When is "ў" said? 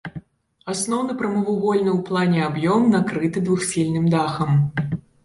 1.97-1.99